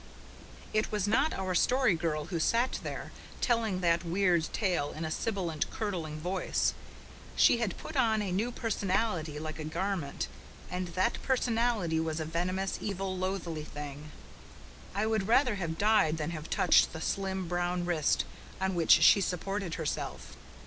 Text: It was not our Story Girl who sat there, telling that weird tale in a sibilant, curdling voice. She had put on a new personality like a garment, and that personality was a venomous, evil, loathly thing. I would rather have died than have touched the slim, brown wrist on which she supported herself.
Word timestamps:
It 0.73 0.91
was 0.91 1.07
not 1.07 1.31
our 1.31 1.53
Story 1.53 1.93
Girl 1.93 2.25
who 2.33 2.39
sat 2.39 2.79
there, 2.81 3.11
telling 3.39 3.81
that 3.81 4.03
weird 4.03 4.51
tale 4.51 4.91
in 4.93 5.05
a 5.05 5.11
sibilant, 5.11 5.69
curdling 5.69 6.19
voice. 6.19 6.73
She 7.35 7.57
had 7.57 7.77
put 7.77 7.95
on 7.95 8.19
a 8.19 8.31
new 8.31 8.51
personality 8.51 9.37
like 9.37 9.59
a 9.59 9.63
garment, 9.63 10.27
and 10.71 10.87
that 10.95 11.21
personality 11.21 11.99
was 11.99 12.19
a 12.19 12.25
venomous, 12.25 12.79
evil, 12.81 13.15
loathly 13.15 13.63
thing. 13.63 14.09
I 14.95 15.05
would 15.05 15.27
rather 15.27 15.53
have 15.57 15.77
died 15.77 16.17
than 16.17 16.31
have 16.31 16.49
touched 16.49 16.93
the 16.93 16.99
slim, 17.01 17.47
brown 17.47 17.85
wrist 17.85 18.25
on 18.59 18.73
which 18.73 19.03
she 19.03 19.21
supported 19.21 19.75
herself. 19.75 20.35